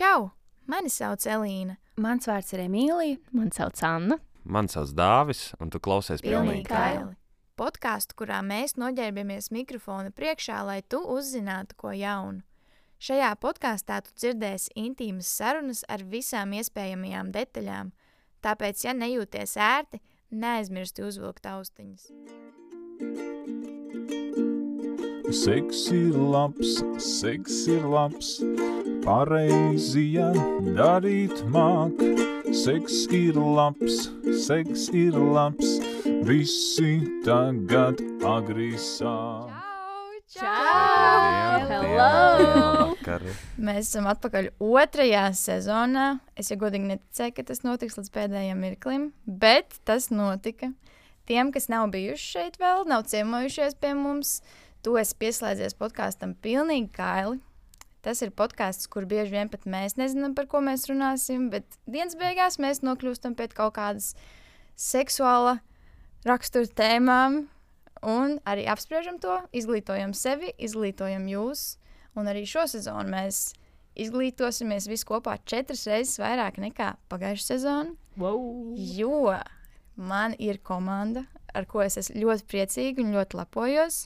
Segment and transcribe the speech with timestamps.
[0.00, 0.30] Čau!
[0.70, 1.74] Mani sauc Elīna.
[2.00, 3.18] Mans vārds ir Emīlija.
[3.36, 4.16] Mani sauc Anna.
[4.48, 6.68] Mani sauc Dāvis, un tu klausies Pilnīgi pilnīgi.
[6.70, 7.16] kaili.
[7.60, 12.40] Podkāstu, kurā mēs noģērbjamies mikrofona priekšā, lai tu uzzinātu ko jaunu.
[13.00, 17.92] Šajā podkāstā tu dzirdēsi intīmas sarunas ar visām iespējamajām detaļām.
[18.40, 20.00] Tāpēc, ja nejūties ērti,
[20.32, 22.08] neaizmirsti uzvilkt austiņas.
[25.44, 28.38] Seks ir labs, seks ir labs,
[29.04, 30.30] pareizi, ja
[30.76, 32.02] darīt māk.
[32.50, 34.08] Seks ir labs,
[34.46, 35.78] seks ir labs,
[36.26, 39.54] visi tagad agri sāk.
[40.30, 41.66] Čau!
[41.66, 42.94] Hello!
[42.94, 43.24] Vakar.
[43.58, 46.20] Mēs esam atpakaļ otrajā sezonā.
[46.38, 50.70] Es jau godīgi neticēju, ka tas notiks līdz pēdējiem mirklim, bet tas notika.
[51.26, 54.38] Tiem, kas nav bijuši šeit vēl, nav ciemojušies pie mums,
[54.86, 57.40] tu esi pieslēdzies podkāstam pilnīgi kaili.
[58.00, 62.16] Tas ir podkāsts, kur bieži vien pat mēs nezinām, par ko mēs runāsim, bet dienas
[62.16, 64.14] beigās mēs nokļūstam pie kaut kādas
[64.80, 65.58] seksuāla
[66.24, 67.42] rakstura tēmām
[68.06, 71.74] un arī apspriežam to, izglītojam sevi, izglītojam jūs.
[72.16, 73.50] Un arī šo sezonu mēs
[74.00, 77.94] izglītosimies visi kopā četras reizes vairāk nekā pagājušā sezona.
[78.20, 78.72] Wow.
[78.76, 79.36] Jo
[80.00, 84.02] man ir komanda, ar ko es esmu ļoti priecīga un ļoti lepojos.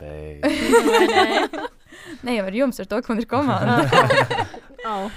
[0.00, 0.42] Beidz.
[2.26, 3.76] Ne jau ar jums, ar to, ka man ir komanda.
[4.86, 5.10] Oh.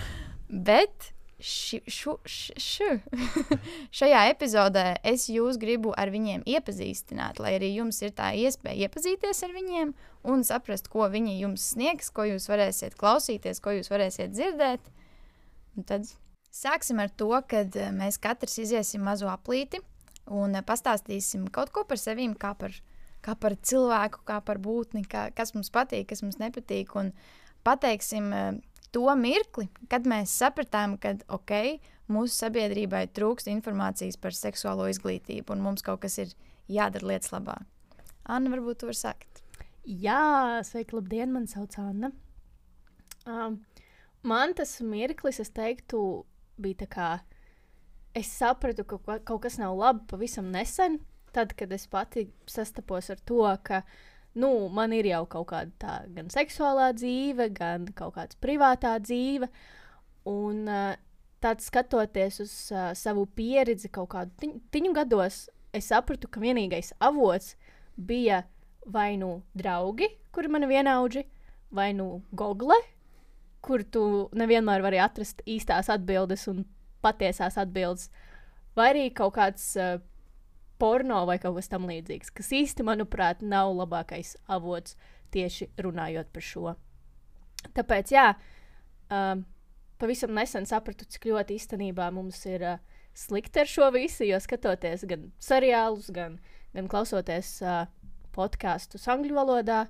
[0.50, 2.88] Bet ši, šu, š, šu.
[4.00, 9.44] šajā epizodē es jūs gribu ar viņiem iepazīstināt, lai arī jums ir tā iespēja iepazīties
[9.46, 9.94] ar viņiem
[10.34, 14.90] un saprast, ko viņi jums sniegs, ko jūs varēsiet klausīties, ko jūs varēsiet dzirdēt.
[15.78, 16.10] Un tad
[16.50, 19.84] sāksim ar to, ka mēs katrs iziesim mazu aplīti
[20.30, 22.74] un eh, pastāstīsim kaut ko par sevi, kā par,
[23.30, 26.96] kā par cilvēku, kā par būtni, kā, kas mums patīk, kas mums nepatīk.
[26.98, 27.14] Un
[27.68, 28.60] pateiksim eh,
[28.92, 35.66] to mirkli, kad mēs sapratām, ka ok, mūsu sabiedrībai trūkst informācijas par seksuālo izglītību, un
[35.66, 36.34] mums kaut kas ir
[36.70, 37.60] jādara lietas labā.
[38.30, 39.44] Anna, varbūt tu vari sākt.
[39.90, 42.12] Jā, sveiki, labdien, man sauc Anna.
[43.30, 43.60] Um,
[44.26, 46.24] man tas mirklis, es teiktu,
[46.62, 47.10] bija tā kā.
[48.18, 51.00] Es sapratu, ka kaut, kas nav labi pavisam nesen,
[51.36, 53.82] tad, kad es pati sastapos ar to, ka
[54.40, 59.50] nu, man ir jau kaut kāda tā, gan seksuālā dzīve, gan kaut kāda privātā dzīve.
[60.30, 60.94] Un uh,
[61.42, 66.94] tad skatoties uz uh, savu pieredzi kaut kādu tiņ, tiņu gados, es sapratu, ka vienīgais
[67.00, 67.56] avots
[67.96, 68.44] bija
[68.90, 71.26] vai nu draugi, kuri man vienaudži,
[71.72, 72.78] vai nu google,
[73.62, 74.04] kur tu
[74.38, 76.64] nevienmēr vari atrast īstās atbildes un
[77.04, 78.10] patiesās atbildes,
[78.76, 80.00] vai arī kaut kāds uh,
[80.80, 84.96] porno vai kaut kas tamlīdzīgs, kas īsti, manuprāt, nav labākais avots
[85.34, 86.76] tieši runājot par šo.
[87.76, 88.28] Tāpēc, jā,
[89.12, 89.44] um,
[90.00, 95.06] pavisam nesen sapratu, cik ļoti īstenībā mums ir uh, slikti ar šo visu, jo skatoties
[95.10, 96.40] gan seriālus, gan,
[96.76, 97.84] gan klausoties uh,
[98.36, 99.84] podkāstus angļu valodā,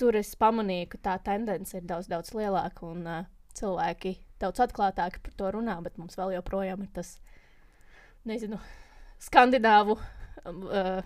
[0.00, 3.24] tur es pamanīju, ka tā tendence ir daudz, daudz lielāka un uh,
[3.58, 7.18] cilvēki daudz atklātāki par to runā, bet mums vēl joprojām ir tas,
[8.28, 8.60] nezinu,
[9.20, 11.00] skandināvu um, uh,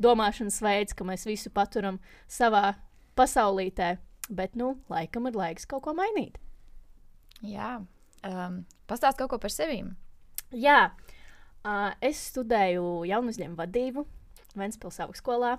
[0.00, 2.00] domāšanas veids, ka mēs visu paturam
[2.30, 2.74] savā
[3.18, 3.96] pasaulītē.
[4.30, 6.36] Bet, nu, laikam ir laiks kaut ko mainīt.
[7.42, 7.80] Jā,
[8.26, 9.80] um, pastāst kaut ko par sevi.
[10.54, 10.92] Jā,
[11.64, 14.06] uh, es studēju jaunu uzņēmumu vadību
[14.58, 15.56] Vēncpils augstskolā.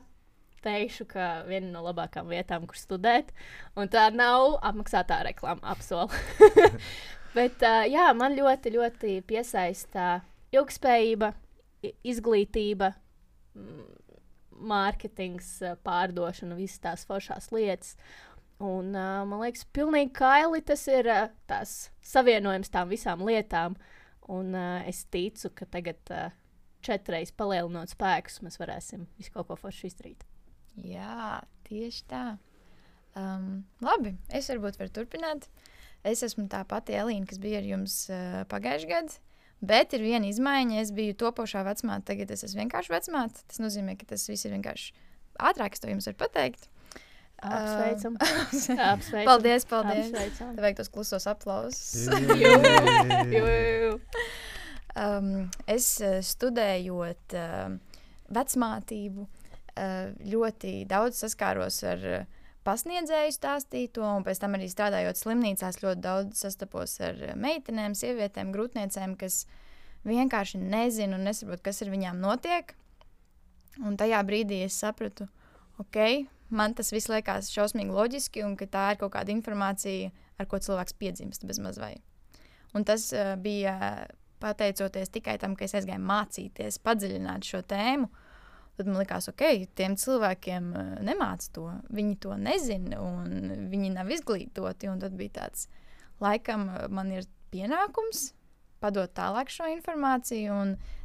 [0.62, 3.32] Teikšu, ka viena no labākajām vietām, kur studēt,
[3.74, 6.14] un tā nav apmaksātā reklāma, apsolu.
[7.38, 10.20] Bet, uh, jā, man ļoti, ļoti piesaista
[10.54, 11.32] ilgspējība,
[11.84, 12.92] izglītība,
[13.58, 14.18] mm,
[14.72, 15.54] mārketings,
[15.86, 17.96] pārdošana, visas tās foršās lietas.
[18.62, 23.78] Un, uh, man liekas, pilnīgi kaili tas ir uh, tās savienojums tām visām lietām.
[24.30, 26.30] Un uh, es ticu, ka tagad, uh,
[26.86, 30.24] četreiz palielinot spēkus, mēs varēsim visu kaut ko foršu izdarīt.
[30.78, 32.26] Jā, tieši tā.
[33.18, 35.50] Um, labi, es varbūt varu turpināt.
[36.08, 39.20] Es esmu tā pati Elīna, kas bija ar jums uh, pagājušajā gadā.
[39.62, 40.82] Bet ir viena izmaiņa.
[40.82, 43.28] Es biju topošā vecumā, tagad es esmu vienkārši vecumā.
[43.46, 44.94] Tas nozīmē, ka tas viss ir vienkārši
[45.42, 46.70] ātrāk, es to jums varu pateikt.
[47.42, 48.18] Apsveicam!
[48.22, 49.26] Apsveicam.
[49.26, 50.10] Paldies, paldies!
[50.10, 50.56] Apsveicam.
[50.58, 52.10] Tev vajag tos klusos aplausus.
[54.92, 57.70] Um, es uh, studējot uh,
[58.36, 65.82] vecmātību, uh, ļoti daudz saskāros ar uh, pasniedzēju stāstīto, un pēc tam arī strādājot slimnīcās,
[65.84, 69.46] ļoti daudz sastapos ar uh, meitenēm, sievietēm, grūtniecēm, kas
[70.08, 72.76] vienkārši nezina un nesaprot, kas ar viņām notiek.
[73.82, 75.30] Un tajā brīdī es sapratu,
[75.82, 80.12] ok, man tas viss liekas šausmīgi loģiski, un ka tā ir kaut kāda informācija,
[80.42, 81.96] ar ko cilvēks piedzimst bez mazvai.
[82.76, 83.78] Un tas uh, bija
[84.42, 88.10] pateicoties tikai tam, ka es aizgāju mācīties, padziļināt šo tēmu.
[88.80, 89.44] Tad man liekas, ok,
[89.78, 91.68] tiem cilvēkiem uh, nemāc to.
[91.94, 94.92] Viņi to nezina, un viņi nav izglītoti.
[95.02, 95.68] Tad bija tāds,
[96.24, 98.32] laikam, uh, man ir pienākums
[98.82, 100.56] padot tālāk šo informāciju.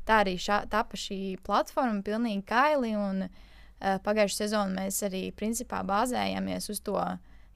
[0.08, 2.94] Tā arī šā, tapa šī platforma pilnīgi kaili.
[2.96, 3.42] Un, uh,
[3.76, 6.96] Pagājušā sezonā mēs arī principā bāzējāmies uz to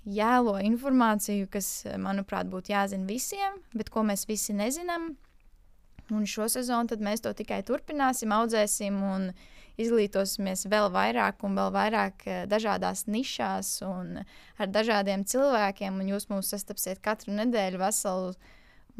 [0.05, 1.71] jēlo informāciju, kas,
[2.01, 5.15] manuprāt, būtu jāzina visiem, bet ko mēs visi nezinām.
[6.11, 9.31] Un šo sezonu mēs to tikai turpināsim, audzēsim un
[9.81, 16.01] izglītosimies vēl vairāk un vēl vairāk eh, dažādās nišās un ar dažādiem cilvēkiem.
[16.01, 18.35] Un jūs mūs sastapsiet katru nedēļu veselu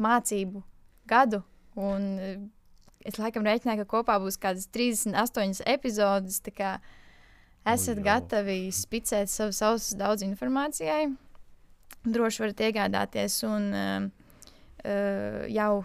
[0.01, 0.63] mācību
[1.09, 1.41] gadu.
[1.79, 2.41] Un eh,
[3.07, 6.41] es laikam rēķināju, ka kopā būs kādas 38 epizodes.
[7.61, 8.05] Esat jau.
[8.05, 11.11] gatavi spicēt savus ausis daudz informācijai.
[12.01, 14.07] Droši varat iegādāties un uh,
[14.81, 15.83] uh, jau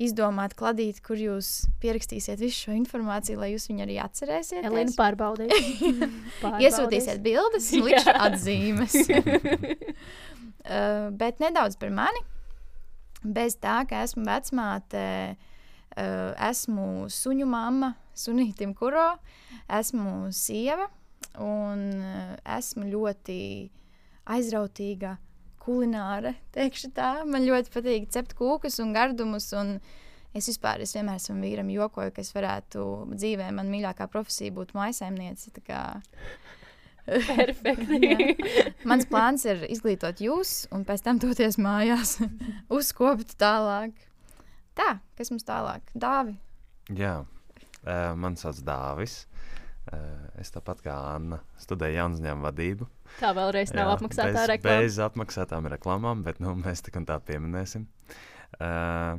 [0.00, 4.68] izdomāt kladīt, kur jūs pierakstīsiet visu šo informāciju, lai jūs viņu arī atcerēsieties.
[4.70, 5.82] Elīna pārbaudīs.
[6.64, 8.96] Iesūtīsiet bildes, likšu atzīmes.
[9.10, 12.24] uh, bet nedaudz par mani.
[13.20, 15.04] Bez tā, ka esmu vecmāte,
[15.36, 19.10] uh, esmu suņu mamma, sunītim kuro,
[19.68, 20.88] esmu sieva
[21.44, 23.42] un uh, esmu ļoti
[24.30, 25.18] aizrautīga
[25.62, 26.34] kulināre.
[27.26, 29.50] Man ļoti patīk cept kūkas un gardumus.
[29.56, 29.78] Un
[30.36, 34.78] es vispār es vienmēr esmu vīram jokoju, ka es varētu dzīvē, man mīļākā profesija būtu
[34.78, 35.52] maisaimniece.
[37.10, 38.36] Perfekti.
[38.86, 42.18] Mans plāns ir izglītot jūs, un pēc tam doties mājās,
[42.78, 43.96] uzkopt tālāk.
[44.78, 45.90] Tā, kas mums tālāk?
[45.98, 46.36] Dāvi.
[46.96, 49.24] Jā, uh, man sauc Dāvis.
[49.90, 52.86] Uh, es tāpat kā Anna studēju jaunuzņēmumu vadību.
[53.18, 54.84] Tā vēlreiz nav Jā, apmaksātā bez, reklāma.
[54.84, 57.88] Bez apmaksātām reklāmām, bet nu, mēs tik un tā pieminēsim.
[58.60, 59.18] Uh,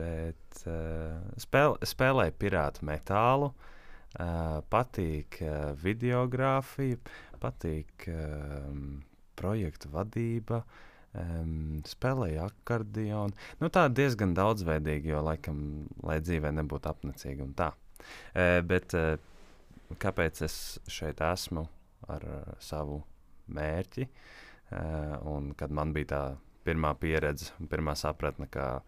[0.00, 6.98] bet uh, spēl, spēlēju pirātu metālu, uh, patīk uh, videogrāfija,
[7.42, 9.00] patīk um,
[9.38, 10.64] projektu vadība.
[11.10, 13.34] Um, spēlēju akordionu.
[13.58, 15.62] Nu, tā diezgan daudzveidīgi, jo laikam,
[16.06, 17.72] lai dzīvē nebūtu apnicīga un tā.
[18.30, 19.16] Uh, bet uh,
[19.98, 20.56] kāpēc es
[20.90, 21.64] šeit esmu
[22.10, 23.00] ar uh, savu
[23.50, 24.06] mērķi?
[24.70, 26.22] Uh, un kad man bija tā
[26.66, 28.82] pirmā pieredze, pirmā sapratne, ka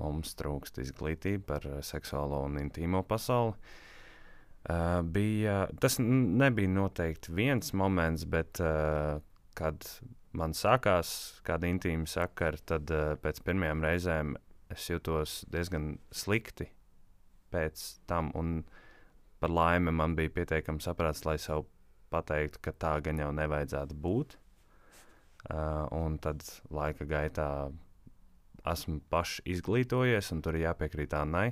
[0.00, 3.56] mums trūkst izglītība par uh, seksuālo un intīmo pasauli.
[4.62, 9.18] Uh, bija, tas nebija noteikti viens moments, bet uh,
[9.58, 9.86] kad
[10.38, 14.36] man sākās kāda intīma sakara, tad uh, pēc pirmajām reizēm
[14.72, 16.68] es jutos diezgan slikti
[17.52, 18.30] pēc tam.
[18.38, 18.62] Un
[19.42, 21.66] par laimi man bija pietiekami saprāts, lai sev
[22.14, 24.36] pateiktu, ka tā gan jau nevajadzētu būt.
[25.50, 27.46] Uh, un tad laika gaitā
[28.70, 31.48] esmu pašs izglītojies, un tur ir jāpiekrīt Annai,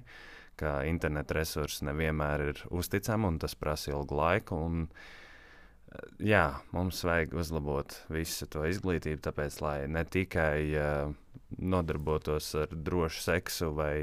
[0.60, 4.60] ka interneta resursi nevienmēr ir uzticami, un tas prasa ilgu laiku.
[4.69, 6.44] Un, uh, jā,
[6.76, 11.10] mums vajag uzlabot visu to izglītību, tāpēc, lai ne tikai uh,
[11.58, 13.96] nodarbotos ar drošu seksu, vai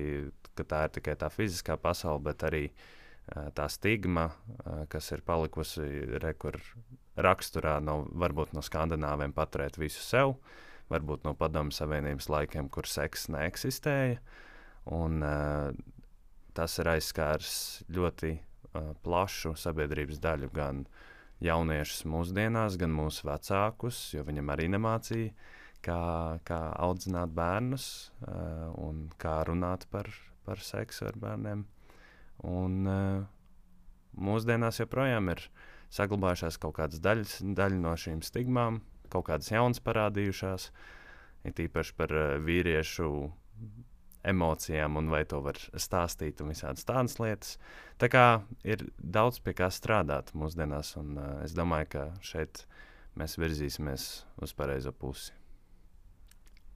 [0.57, 2.93] ka tā ir tikai tā fiziskā pasaule, bet arī uh,
[3.27, 5.87] tā stigma, uh, kas ir palikusi
[6.23, 6.59] rekur
[7.17, 10.37] raksturā, no, varbūt no skandināviem paturēt visu sev,
[10.91, 14.21] varbūt no padomu savienības laikiem, kur seks neeksistēja.
[14.95, 15.71] Un, uh,
[16.55, 17.55] tas ir aizskārs
[17.93, 18.37] ļoti
[19.03, 20.83] plašu sabiedrības daļu, gan
[21.43, 25.33] jauniešus mūsdienās, gan mūsu vecākus, jo viņam arī nemācīja,
[25.85, 26.01] kā,
[26.47, 27.87] kā audzināt bērnus
[28.81, 30.09] un kā runāt par,
[30.45, 31.65] par seksu ar bērniem.
[32.45, 33.25] Un, uh,
[34.17, 35.41] mūsdienās joprojām ir
[35.93, 38.81] saglabājušās kaut kādas daļas, daļa no šīm stigmām,
[39.13, 40.69] kaut kādas jaunas parādījušās,
[41.47, 43.11] ir īpaši par uh, vīriešu
[44.27, 47.55] emocijām, un vai to var stāstīt, un visādas tādas lietas.
[48.01, 48.25] Tā kā
[48.67, 52.65] ir daudz pie kā strādāt mūsdienās, un uh, es domāju, ka šeit
[53.17, 54.09] mēs virzīsimies
[54.43, 55.33] uz pareizo pusi.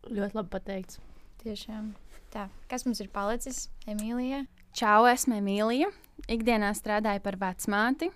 [0.09, 1.01] Ļoti labi pateikts.
[1.43, 1.91] Tiešām.
[2.33, 3.67] Tā, kas mums ir palicis?
[3.89, 4.45] Emīlija.
[4.71, 5.89] Čau, esmu Emīlija.
[6.31, 8.07] Ikdienā strādāju par vecmāti.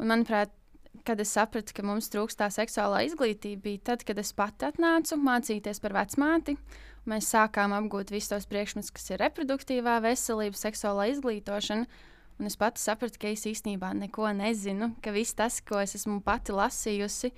[0.00, 0.48] Un, manuprāt,
[1.04, 5.18] kad es sapratu, ka mums trūkst tā seksuālā izglītība, bija tad, kad es pati atnācu
[5.20, 6.54] mācīties par vecmāti.
[7.04, 11.84] Mēs sākām apgūt visus tos priekšmetus, kas ir reproduktīvā veselība, seksuālā izglītošana.
[12.40, 16.22] Un es pati sapratu, ka es īstenībā neko nezinu, ka viss tas, ko es esmu
[16.24, 17.34] pati lasījusi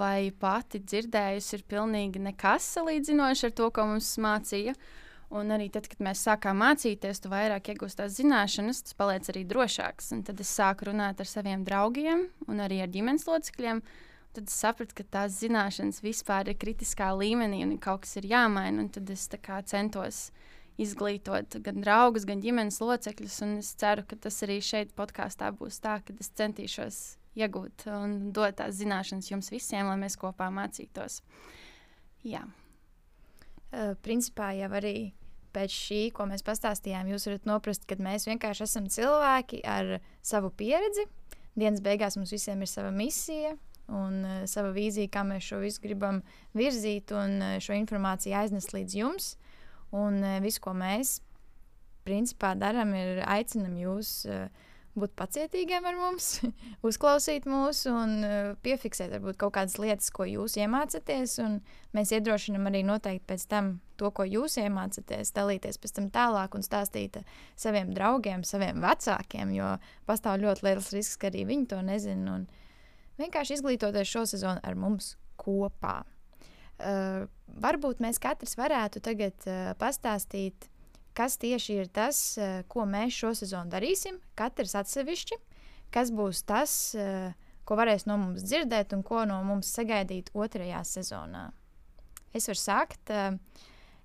[0.00, 4.78] vai pati dzirdējusi, ir pilnīgi nekas salīdzinoši ar to, ko mums mācīja.
[5.28, 9.42] Un arī tad, kad mēs sākām mācīties, tu vairāk iegūsi tās zināšanas, tas paliec arī
[9.48, 10.12] drošāks.
[10.16, 13.82] Un tad es sāku runāt ar saviem draugiem un arī ar ģimenes locekļiem.
[14.38, 18.86] Tad es sapratu, ka tās zināšanas vispār ir kritiskā līmenī un kaut kas ir jāmaina.
[18.86, 19.26] Un tad es
[19.68, 20.30] centos
[20.80, 23.40] izglītot gan draugus, gan ģimenes locekļus.
[23.58, 27.02] Es ceru, ka tas arī šeit podkāstā būs tā, ka es centīšos
[27.38, 31.20] iegūt un dot tās zināšanas jums visiem, lai mēs kopā mācītos.
[32.24, 32.46] Jā.
[33.68, 35.12] Uh, principā jau arī
[35.52, 40.50] pēc šī, ko mēs pastāstījām, jūs varat noprast, ka mēs vienkārši esam cilvēki ar savu
[40.54, 41.04] pieredzi.
[41.58, 43.56] Dienas beigās mums visiem ir sava misija
[43.88, 46.22] un uh, sava vīzija, kā mēs šo visu gribam
[46.56, 49.30] virzīt un uh, šo informāciju aiznest līdz jums.
[49.96, 51.18] Un uh, viss, ko mēs
[52.08, 54.46] principā darām, ir aicinam jūs uh,
[55.00, 56.28] būt pacietīgiem ar mums,
[56.88, 61.38] uzklausīt mūs un uh, piefiksēt varbūt kaut kādas lietas, ko jūs iemācāties.
[61.96, 66.66] Mēs iedrošinām arī noteikti pēc tam to, ko jūs iemācāties, dalīties pēc tam tālāk un
[66.66, 67.20] stāstīt
[67.58, 69.74] saviem draugiem, saviem vecākiem, jo
[70.08, 72.40] pastāv ļoti liels risks, ka arī viņi to nezina.
[73.18, 76.02] Vienkārši izglītoties šo sezonu ar mums kopā.
[76.78, 77.26] Uh,
[77.58, 80.68] varbūt mēs katrs varētu tagad uh, pastāstīt
[81.18, 85.38] kas tieši ir tas, eh, ko mēs šo sezonu darīsim, katrs atsevišķi,
[85.94, 87.32] kas būs tas, eh,
[87.66, 91.50] ko varēs no mums dzirdēt un ko no mums sagaidīt otrajā sezonā.
[92.34, 93.38] Es varu sākt, eh,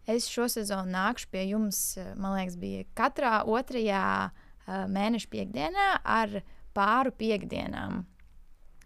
[0.07, 4.31] es šo sezonu nākšu pie jums, man liekas, bija katrā otrajā
[4.67, 6.41] mēneša piekdienā ar
[6.73, 8.05] pāru piekdienām.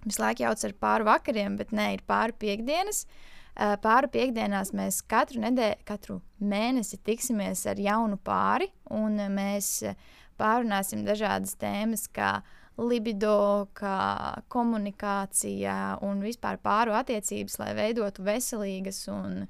[0.05, 3.05] Visu laiku jauc ar pāru vakariem, bet nē, ir pāru piekdienas.
[3.05, 9.31] Uh, Eh, pāru piekdienās mēs katru nedēļu, katru mēnesi tiksimies ar jaunu pāri, un eh,
[9.33, 9.95] mēs eh,
[10.37, 12.43] pārunāsim dažādas tēmas, kā
[12.77, 19.47] libido, kā komunikācija un vispār pāru attiecības, lai veidotu veselīgas un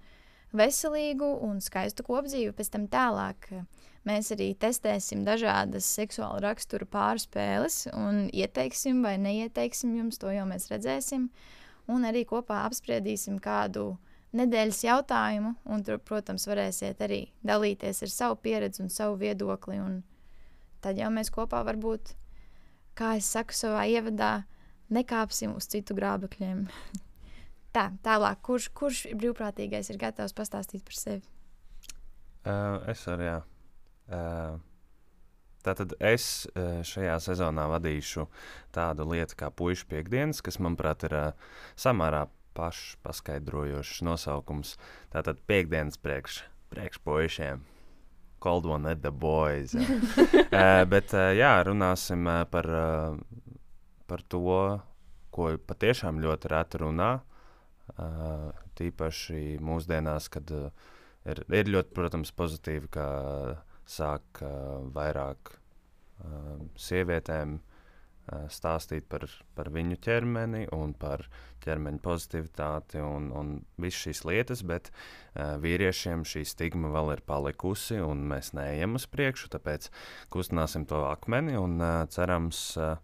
[0.56, 2.56] veselīgu un skaistu kopdzīvi.
[2.56, 3.52] Pēc tam tālāk
[4.08, 10.72] mēs arī testēsim dažādas seksuāla rakstura pārspēles un ieteiksim vai neieteiksim jums, to jau mēs
[10.72, 11.28] redzēsim.
[11.28, 11.57] Uh,
[11.92, 13.96] un arī kopā apspriedīsim kādu
[14.38, 15.56] nedēļas jautājumu.
[15.72, 19.80] Un tur, protams, varēsiet arī dalīties ar savu pieredzi un savu viedokli.
[19.82, 20.02] Un
[20.84, 22.14] tad jau mēs kopā varbūt,
[22.98, 24.46] kā es saku savā ievadā,
[24.94, 26.68] nekāpsim uz citu grābekļiem.
[27.76, 31.22] Tā, tālāk, kurš, kurš brīvprātīgais ir gatavs pastāstīt par sevi?
[32.48, 33.42] Uh, es arī, jā.
[34.08, 34.56] Uh,
[35.68, 38.28] Tātad es eh, šajā sezonā vadīšu
[38.76, 41.48] tādu lietu kā puikas piekdienas, kas, manuprāt, ir uh,
[41.80, 44.78] samērā pašpaskaidrojošs nosaukums.
[45.12, 46.40] Tātad piekdienas priekš,
[46.72, 47.66] priekšpuišiem.
[48.40, 49.76] Cold one at the boys.
[49.76, 52.72] uh, bet, uh, jā, runāsim par,
[54.08, 54.58] par to,
[55.36, 57.12] ko patiešām ļoti reti runā.
[58.78, 63.08] Tīpaši mūsdienās, kad ir, ir ļoti, protams, pozitīvi, ka
[63.88, 69.26] sāk uh, vairāk uh, sievietēm uh, stāstīt par,
[69.56, 71.26] par viņu ķermeni un par
[71.64, 78.02] ķermeņa pozitivitāti un, un visas šīs lietas, bet uh, vīriešiem šī stigma vēl ir palikusi
[78.04, 79.90] un mēs neejam uz priekšu, tāpēc
[80.34, 82.98] kustināsim to akmeni un uh, cerams uh,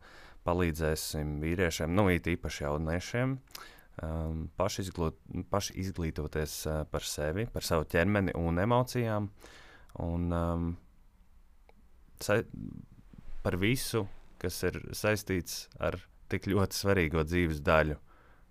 [0.44, 3.38] palīdzēsim vīriešiem, nu īpaši jauniešiem,
[4.04, 9.32] um, paši, izglūt, paši izglītoties uh, par sevi, par savu ķermeni un emocijām.
[9.32, 9.60] Uh,
[10.02, 10.68] un um,
[13.44, 14.06] par visu,
[14.42, 16.00] kas ir saistīts ar
[16.32, 17.98] tik ļoti svarīgo dzīves daļu,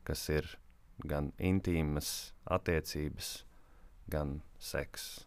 [0.06, 0.48] kas ir
[1.08, 3.44] gan intīmas attiecības,
[4.12, 5.24] gan seks.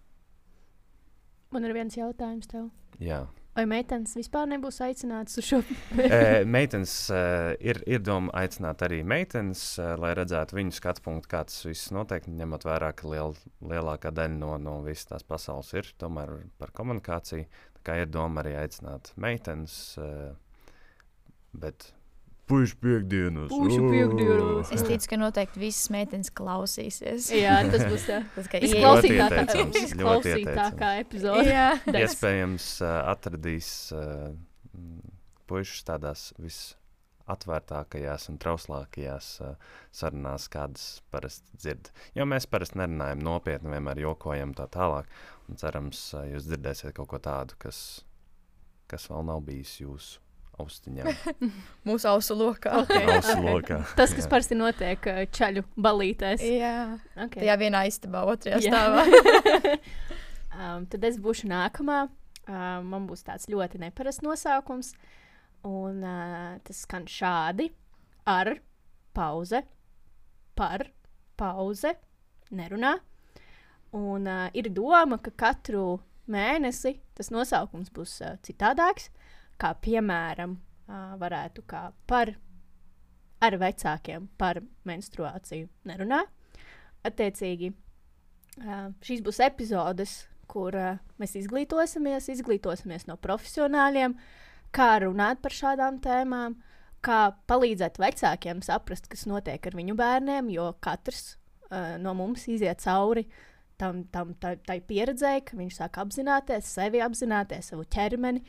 [1.52, 2.70] Man ir viens jautājums tev.
[3.00, 3.26] Jā.
[3.56, 5.60] Vai meitenes vispār nebūs aicinātas uz šo?
[6.04, 6.94] e, meitenes
[7.64, 9.64] ir, ir doma aicināt arī meitenes,
[10.02, 12.28] lai redzētu viņu skatu punktu, kā tas viss notiek.
[12.28, 17.48] Ņemot vērā, ka liel, lielākā daļa no, no visas tās pasaules ir tomēr par komunikāciju.
[17.80, 19.78] Tā kā ir doma arī aicināt meitenes,
[21.56, 21.94] bet
[22.46, 23.50] Pušu piekdienas.
[23.50, 24.70] Pušu piekdienas.
[24.76, 27.32] Es ticu, ka noteikti visas meitenes klausīsies.
[27.34, 28.20] Jā, tas būs tā.
[28.36, 31.46] Tas, ka izklausītākā, ļoti izklausītākā epizode.
[31.50, 31.72] Jā.
[31.90, 34.28] Iespējams, uh, atradīs uh,
[35.50, 39.56] puikas tādās visatvērtākajās un trauslākajās uh,
[39.90, 40.84] sarunās, kādas
[41.14, 41.90] parasti dzird.
[42.14, 45.10] Jo mēs parasti nerunājam nopietni, vienmēr jokojam tā tālāk.
[45.50, 47.80] Un cerams, uh, jūs dzirdēsiet kaut ko tādu, kas,
[48.92, 50.22] kas vēl nav bijis jūsu
[50.62, 51.10] austiņām.
[51.88, 52.74] Mūsu ausu lokā.
[52.84, 53.08] Okay.
[53.16, 53.80] ausu lokā.
[54.00, 56.44] Tas, kas parasti notiek uh, čaļu balītēs.
[56.46, 56.76] Jā,
[57.16, 57.42] okay.
[57.42, 58.72] tajā vienā istabā, otrajā Jā.
[58.72, 59.76] stāvā.
[60.60, 62.06] um, tad es būšu nākamā.
[62.46, 64.94] Uh, man būs tāds ļoti neparasts nosaukums.
[65.66, 67.72] Un uh, tas skan šādi:
[68.30, 68.54] ar
[69.18, 69.64] pauze,
[70.58, 70.86] par
[71.40, 71.96] pauze,
[72.56, 72.96] nerunā.
[73.96, 75.96] Un uh, ir doma, ka katru
[76.32, 79.10] mēnesi tas nosaukums būs uh, citādāks.
[79.62, 82.34] Kā piemēram, uh, varētu kā par
[83.46, 86.22] ar vecākiem par menstruāciju nerunā.
[87.06, 87.72] Attiecīgi,
[88.64, 90.16] uh, šīs būs epizodes,
[90.52, 94.16] kur uh, mēs izglītosimies, izglītosimies no profesionāļiem,
[94.76, 96.58] kā runāt par šādām tēmām,
[97.06, 97.20] kā
[97.50, 103.28] palīdzēt vecākiem saprast, kas notiek ar viņu bērniem, jo katrs uh, no mums iziet cauri
[103.78, 108.42] tam, tam tai, tai pieredzēji, ka viņš sāk apzināties sevi, apzināties savu ķermeni,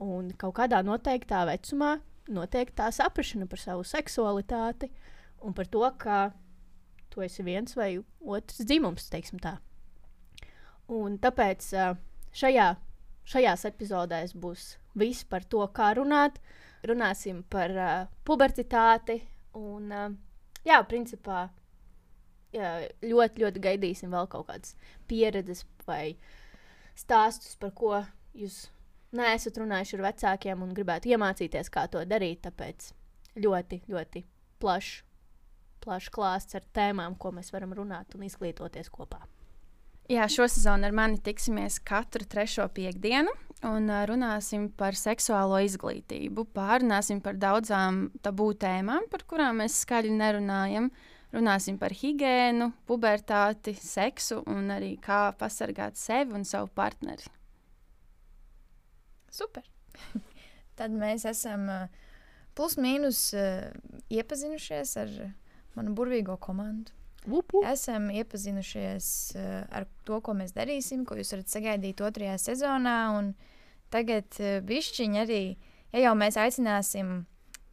[0.00, 1.98] un kaut kādā noteiktā vecumā
[2.30, 4.90] notiek tā saprāšana par savu seksualitāti
[5.44, 6.30] un par to, ka
[7.10, 9.56] tu esi viens vai otrs dzimums, teiksim tā.
[10.90, 11.66] Un tāpēc
[12.36, 12.68] šajā,
[13.30, 16.40] šajās epizodēs būs viss par to, kā runāt.
[16.86, 19.18] Runāsim par uh, pubertitāti
[19.58, 20.06] un, uh,
[20.64, 21.50] jā, principā,
[22.56, 22.70] jā,
[23.04, 24.72] ļoti, ļoti gaidīsim vēl kaut kādas
[25.10, 26.14] pieredzes vai
[26.96, 27.98] stāstus, par ko
[28.32, 28.70] jūs
[29.16, 32.44] neesat runājuši ar vecākiem un gribētu iemācīties, kā to darīt.
[32.46, 32.90] Tāpēc
[33.40, 34.24] ļoti, ļoti
[34.62, 35.02] plašs,
[35.84, 39.22] plašs klāsts ar tēmām, ko mēs varam runāt un izglītoties kopā.
[40.10, 43.30] Jā, šo sezonu ar mani tiksimies katru trešo piekdienu
[43.68, 46.48] un runāsim par seksuālo izglītību.
[46.56, 50.90] Pārunāsim par daudzām tabū tēmām, par kurām mēs skaļi nerunājam.
[51.30, 57.30] Runāsim par higiēnu, pubertāti, seksu un arī kā pasargāt sevi un savu partneri.
[59.30, 59.66] Super!
[60.78, 62.06] Tad mēs esam uh,
[62.58, 63.70] plus mīnus uh,
[64.12, 65.12] iepazinušies ar
[65.76, 66.94] manu burvīgo komandu.
[67.26, 67.66] Vup, vup.
[67.68, 72.98] Esam iepazinušies uh, ar to, ko mēs darīsim, ko jūs varat sagaidīt otrajā sezonā.
[73.18, 73.34] Un
[73.92, 75.42] tagad bišķiņi arī,
[75.94, 77.20] ja jau mēs aicināsim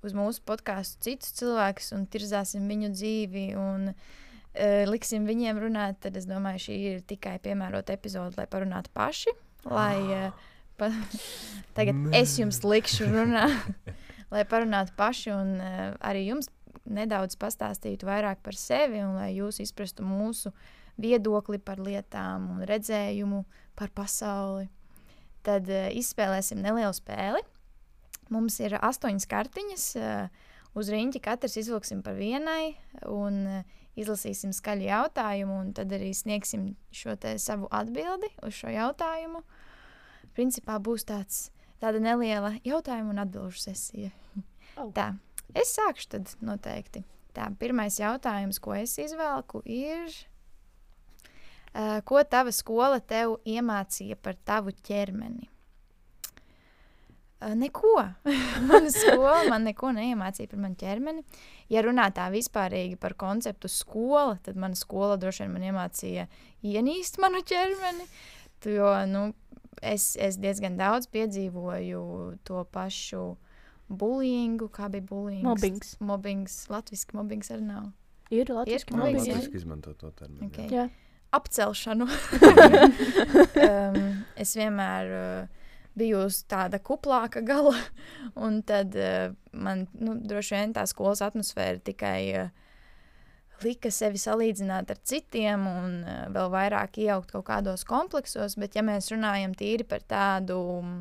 [0.06, 6.20] uz mūsu podkāstu citus cilvēkus un tirzāsim viņu dzīvi un uh, liksim viņiem runāt, tad
[6.20, 9.34] es domāju, šī ir tikai piemērota epizode, lai parunātu paši.
[9.68, 10.46] Lai, uh,
[10.78, 10.90] pa,
[11.78, 12.22] tagad Nē.
[12.22, 13.92] es jums likšu runāt,
[14.34, 16.50] lai parunātu paši un uh, arī jums
[16.88, 20.54] nedaudz pastāstītu vairāk par sevi un lai jūs izprastu mūsu
[20.98, 23.44] viedokli par lietām un redzējumu
[23.78, 24.68] par pasauli.
[25.46, 27.44] Tad uh, izspēlēsim nelielu spēli.
[28.34, 29.90] Mums ir astoņas kartiņas.
[29.98, 32.76] Uh, uz rīņķa katrs izvilksim par vienai
[33.10, 39.42] un uh, izlasīsim skaļu jautājumu, un tad arī sniegsim šo savu atbildi uz šo jautājumu.
[40.38, 41.48] Principā būs tāds,
[41.82, 44.12] tāda neliela jautājumu un atbildžu sesija.
[44.78, 44.92] Oh.
[44.94, 45.16] Tā,
[45.58, 47.02] es sākšu tad noteikti.
[47.34, 50.14] Tā, pirmais jautājums, ko es izvelku, ir,
[51.74, 55.50] uh, ko tava skola tev iemācīja par tavu ķermeni?
[57.42, 57.96] Uh, neko.
[58.70, 61.22] Mana skola man neko neiemācīja par manu ķermeni.
[61.70, 66.26] Ja runā tā vispārīgi par konceptu skola, tad mana skola droši vien man iemācīja
[66.66, 68.06] ienīst manu ķermeni.
[68.06, 69.34] Tu, jo nu,
[69.82, 72.04] es, es diezgan daudz piedzīvoju
[72.48, 73.36] to pašu
[73.88, 75.44] bullyingu, kā bija bullying.
[75.46, 75.96] Mobbings.
[76.04, 77.92] Mobbings, latviski mobbings arī nav.
[78.34, 79.24] Ir latviešu monēta.
[79.24, 80.50] liekas, izmanto to terminu.
[80.50, 80.68] Okay.
[80.74, 80.90] Jā.
[81.38, 82.08] Apcelšanu.
[83.68, 84.02] um,
[84.40, 85.68] es vienmēr uh,
[85.98, 87.76] biju uz tāda kuplāka gala,
[88.36, 92.67] un tad uh, man nu, droši vien tā skolas atmosfēra tikai uh,
[93.66, 98.58] lika sevi salīdzināt ar citiem un uh, vēl vairāk iejaukt kaut kādos kompleksos.
[98.60, 101.00] Bet, ja mēs runājam tīri par tādu mm,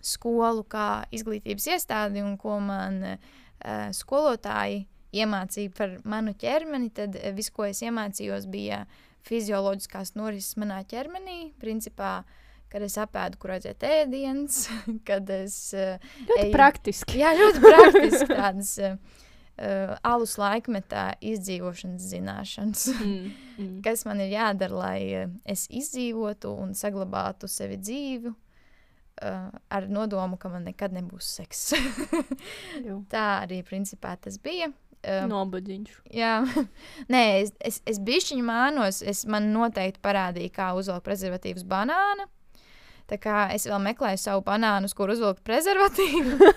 [0.00, 7.52] skolu kā izglītības iestādi un ko man uh, skolotāji iemācīja par manu ķermeni, tad viss,
[7.54, 8.84] ko es iemācījos, bija
[9.26, 11.50] fizioloģiskās norises manā ķermenī.
[11.60, 12.20] Principā,
[12.70, 14.62] kad es apēdu, kur aiziet ēdienas,
[15.08, 16.52] kad es uh, Ļoti Ej.
[16.54, 17.18] praktiski.
[17.20, 19.26] Jā, ļoti praktiski tādas uh,
[19.60, 22.86] uh, alus laikmetā izdzīvošanas zināšanas.
[22.96, 23.72] Mm, mm.
[23.84, 30.38] Kas man ir jādara, lai uh, es izdzīvotu un saglabātu sevi dzīvu, uh, ar nodomu,
[30.40, 31.66] ka man nekad nebūs seks.
[32.86, 33.02] Jū.
[33.12, 34.72] Tā arī principā tas bija.
[35.00, 35.94] Um, Nobadziņš.
[36.12, 36.34] Jā,
[37.12, 39.00] nē, es, es, es bišķiņu mānos.
[39.00, 42.28] Es man noteikti parādīju, kā uzvilkt prezervatīvus banāna.
[43.10, 46.50] Tā kā es vēl meklēju savu banānu, kur uzvilkt prezervatīvu.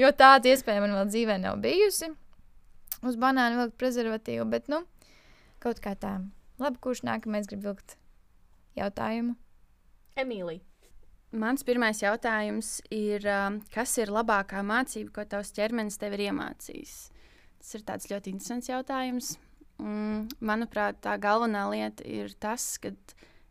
[0.00, 2.08] jo tāda iespēja man vēl dzīvē nav bijusi.
[3.02, 4.84] Uz banāna vilkt prezervatīvu, bet nu,
[5.62, 6.20] kaut kā tā.
[6.62, 7.96] Labi, kurš nākamais grib vilkt
[8.78, 9.34] jautājumu?
[10.18, 10.62] Emīlija.
[11.32, 16.96] Mans pirmais jautājums ir, um, kas ir labākā mācība, ko tavs ķermenis tev ir iemācījis?
[17.62, 19.30] Tas ir tāds ļoti interesants jautājums.
[19.80, 22.92] Mm, manuprāt, tā galvenā lieta ir tas, ka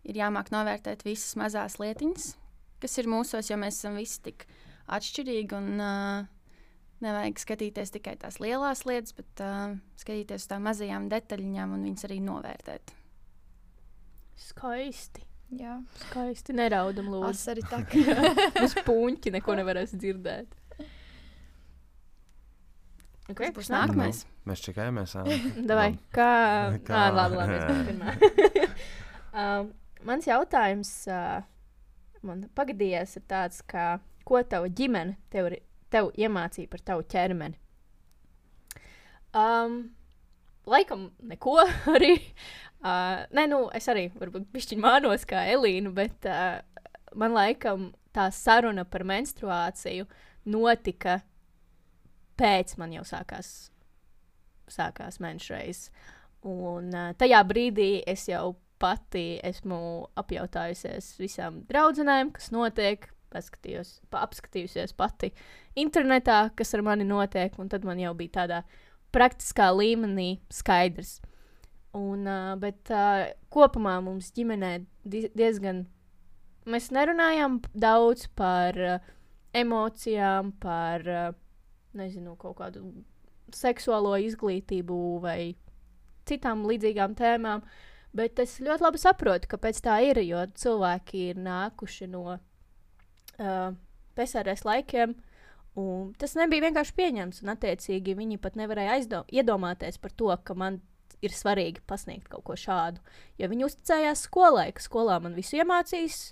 [0.05, 2.27] ir jāmāk novērtēt visas mazās lietiņas,
[2.85, 4.45] kas ir mūsos, jo mēs esam visi tik
[4.85, 5.57] atšķirīgi.
[5.57, 6.29] Un, uh,
[7.03, 12.07] nevajag skatīties tikai tās lielās lietas, bet uh, skatīties uz tām mazajām detaļiņām un viņas
[12.07, 12.93] arī novērtēt.
[14.41, 15.25] Skaisti.
[15.59, 16.55] Jā, Skaisti.
[16.55, 17.27] Neraudam, lūdzu.
[17.33, 17.81] asari tā.
[18.65, 20.57] Uz puņķi neko nevarēs dzirdēt.
[23.31, 23.69] Okay, Kas būs?
[23.71, 24.23] Nākamais.
[24.25, 25.13] Nu, mēs čekājamies.
[25.67, 26.29] Davai, kā?
[26.73, 26.79] Kā?
[26.87, 27.01] kā?
[27.01, 28.71] Ā, labi, labi, es pirmā.
[29.43, 29.69] um,
[30.07, 31.43] mans jautājums uh,
[32.27, 35.61] man pagadījies ir tāds, ka, ko tava ģimene tev, ir-
[35.91, 37.59] tev iemācīja par tavu ķermeni?
[39.37, 39.77] Um,
[40.67, 41.59] laikam neko
[41.95, 42.15] arī.
[42.81, 46.61] Uh, nē, nu, es arī varbūt bišķiņ mānos kā Elīna, bet uh,
[47.15, 50.07] man laikam tā saruna par menstruāciju
[50.51, 51.19] notika
[52.39, 53.69] pēc man jau sākās
[54.71, 55.89] sākās menšreiz.
[56.47, 64.95] Un uh, tajā brīdī es jau pati esmu apjautājusies visām draudzenēm, kas notiek, pa, apskatījusies
[64.97, 65.31] pati
[65.79, 68.61] internetā, kas ar mani notiek, un tad man jau bija tādā
[69.15, 71.19] praktiskā līmenī skaidrs.
[71.97, 75.83] Un, uh, bet uh, kopumā mums ģimenē di diezgan.
[76.71, 79.09] Mēs nerunājām daudz par uh,
[79.57, 81.33] emocijām, par uh,
[81.97, 82.85] nezinu, kaut kādu
[83.55, 85.55] seksuālo izglītību vai
[86.29, 87.65] citām līdzīgām tēmām.
[88.15, 90.19] Bet es ļoti labi saprotu, kāpēc tā ir.
[90.23, 92.39] Jo cilvēki ir nākuši no
[93.39, 93.73] uh,
[94.17, 95.15] PSRS laikiem,
[95.79, 97.41] un tas nebija vienkārši pieņemts.
[97.45, 100.81] Un, attiecīgi, viņi pat nevarēja aizdom, iedomāties par to, ka man
[101.21, 103.01] ir svarīgi pasniegt kaut ko šādu.
[103.39, 106.31] Jo viņi uzticējās skolai, ka skolā man visu iemācīs,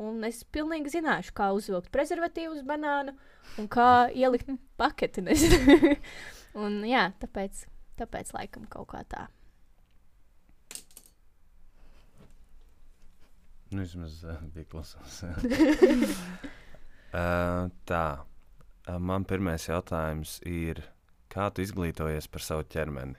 [0.00, 3.14] un es pilnīgi zināšu, kā uzvilkt prezervatīvu uz banānu
[3.60, 5.24] un kā ielikt paketi.
[6.62, 7.66] un, jā, tāpēc,
[8.00, 9.28] tāpēc laikam kaut kā tā.
[13.70, 15.22] Nu, vismaz uh, bija klusums.
[15.22, 15.30] uh,
[17.90, 18.04] tā.
[18.88, 20.82] Uh, man pirmais jautājums ir,
[21.30, 23.18] kā tu izglītojies par savu ķermeni?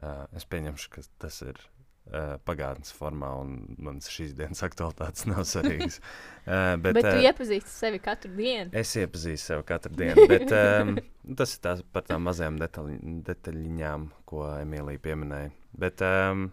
[0.00, 5.44] Uh, es pieņemšu, ka tas ir uh, pagātnes formā, un manas šīs dienas aktualitātes nav
[5.46, 6.00] svarīgas.
[6.46, 8.72] Uh, bet, Bet, tu uh, iepazīsti sevi katru dienu.
[8.80, 10.96] Es iepazīstu sevi katru dienu, bet um,
[11.38, 12.90] tas ir tās, par tām mazajām detaļ,
[13.28, 15.52] detaļiņām, ko Emīlija pieminēja.
[15.84, 16.48] Bet, um,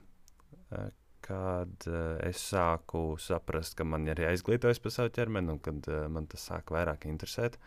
[0.70, 0.90] uh,
[1.28, 6.06] kad uh, es sāku saprast, ka man ir jāizglītojas par savu ķermeni, un kad uh,
[6.12, 7.58] man tas sāk vairāk interesēt,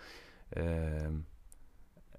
[0.57, 1.20] um,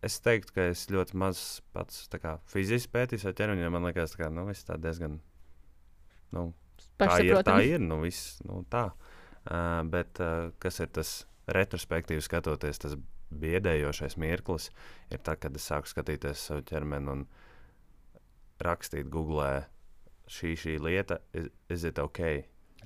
[0.06, 3.66] es teiktu, ka es ļoti maz pats kā, fiziski pētīju savu ķermeni.
[3.66, 5.20] jo Man liekas, ka nu, viss tā diezgan.
[6.36, 6.52] Nu,
[7.02, 7.82] tā ir, tā ir.
[7.84, 8.90] Nu, viss, nu, tā.
[9.42, 11.16] Uh, bet uh, kas ir tas
[11.52, 12.98] retrospektīvi skatoties, tas
[13.42, 14.70] biedējošais mirklis,
[15.10, 17.24] ir tad, kad es sāku skatīties savu ķermeni un
[18.62, 19.64] rakstīt Google.
[20.32, 22.22] Šī, šī lieta, is, is it ok?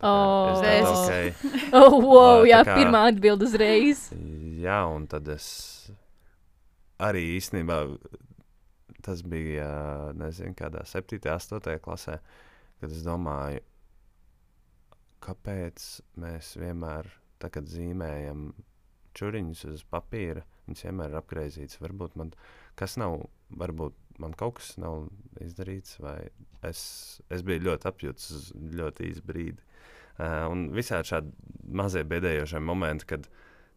[0.01, 1.33] Oh, that es- okay?
[1.71, 4.07] Oh, wow, tā jā, kā- pirmā atbilde uzreiz.
[4.63, 5.45] Jā, un tad es
[6.99, 7.77] arī īstenībā
[9.05, 9.69] tas bija,
[10.17, 12.17] nezinu, kādā 7, 8 klasē,
[12.81, 13.61] kad es domāju,
[15.25, 15.85] kāpēc
[16.21, 17.07] mēs vienmēr,
[17.41, 18.49] tā, kad zīmējam
[19.15, 21.79] čuriņus uz papīra, viņas vienmēr ir apgaizītas.
[21.83, 22.33] Varbūt man
[22.79, 25.07] kas nav, varbūt man kaut kas nav
[25.43, 26.17] izdarīts, vai
[26.69, 26.81] es,
[27.33, 29.61] es biju ļoti apjūts uz ļoti īsu brīdi.
[30.15, 31.33] Uh, un visādi šādi
[31.75, 33.27] mazie biedējošie momenti, kad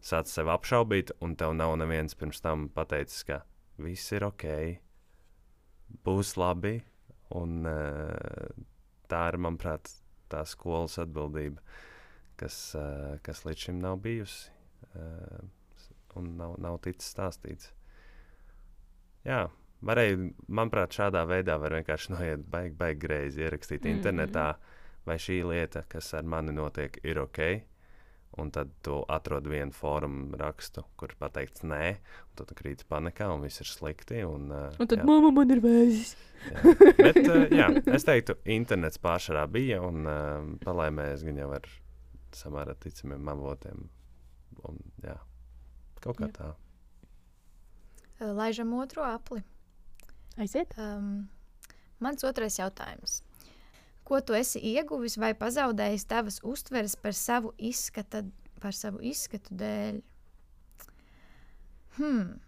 [0.05, 3.41] sāc sevi apšaubīt, un tev nav neviens pirms tam pateicis, ka
[3.83, 4.47] viss ir ok,
[6.07, 6.79] būs labi.
[7.37, 8.65] Un, uh,
[9.11, 9.91] tā ir, manuprāt,
[10.33, 11.61] tā skolas atbildība,
[12.41, 14.49] kas, uh, kas līdz šim nav bijusi
[14.95, 15.43] uh,
[16.17, 17.73] un nav, nav ticis stāstīts.
[19.27, 19.47] Jā,
[19.85, 23.95] varēja, manuprāt, šādā veidā var vienkārši noiet baigi, baigi greizi, ierakstīt mm Mhm.
[23.95, 23.99] -hmm.
[23.99, 24.55] internetā,
[25.07, 27.39] vai šī lieta, kas ar mani notiek, ir ok.
[28.39, 31.89] Un tad tu atrod vienu fórumu rakstu, kur pateikts nē,
[32.29, 34.23] un tad tu krīti panikā, un viss ir slikti.
[34.25, 35.05] Un, uh, Un tad jā.
[35.05, 36.15] mamma man ir vēzis.
[36.99, 41.63] Bet, uh, jā, es teiktu, internets pārsvarā bija, un uh, palēmēs gan jau ar
[42.33, 43.89] samērā ticamiem avotiem.
[44.69, 45.17] Un, jā,
[46.01, 46.33] kaut kā Jā.
[46.33, 46.55] tā.
[48.21, 49.43] Laižam otro apli.
[50.39, 50.75] Aiziet.
[50.79, 51.27] Um,
[51.99, 53.23] mans otrais jautājums.
[54.07, 58.23] Ko tu esi ieguvis vai pazaudējis tavas uztveres par savu izskata,
[58.63, 59.99] par savu izskatu dēļ?
[61.99, 62.39] Hmm.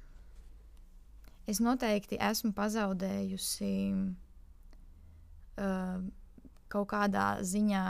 [1.51, 3.73] Es noteikti esmu pazaudējusi
[5.59, 5.99] uh,
[6.71, 7.85] kaut kādā ziņā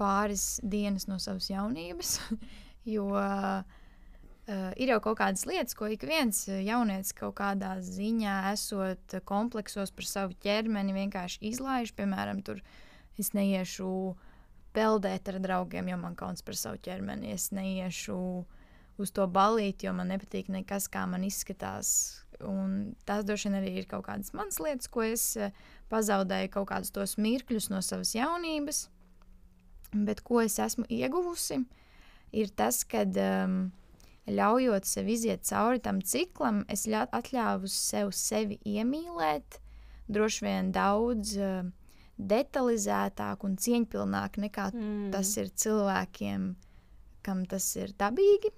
[0.00, 2.16] pāris dienas no savas jaunības,
[2.96, 3.60] jo uh,
[4.46, 9.16] Uh, ir jau kaut kādas lietas, ko ik viens uh, jaunietis kaut kādā ziņā, esot
[9.18, 11.90] uh, kompleksos par savu ķermeni, vienkārši izlaiž.
[11.98, 12.60] Piemēram, tur
[13.18, 13.88] es neiešu
[14.76, 17.32] peldēt ar draugiem, jo man kauns par savu ķermeni.
[17.34, 18.18] Es neiešu
[19.02, 21.90] uz to balīti, jo man nepatīk nekas, kā man izskatās.
[22.46, 25.24] Un tās droši vien arī ir kaut kādas manas lietas, ko es
[25.90, 28.84] pazaudēju, kaut kādus tos mirkļus no savas jaunības.
[29.90, 31.64] Bet ko es esmu ieguvusi,
[32.30, 33.58] ir tas, ka um,
[34.26, 39.60] ļaujot sev iziet cauri tam ciklam, es atļāvu sev sevi iemīlēt,
[40.08, 41.72] droši vien daudz uh,
[42.16, 45.10] detalizētāk un cieņpilnāk nekā Mm.
[45.12, 46.54] tas ir cilvēkiem,
[47.22, 48.52] kam tas ir dabīgi.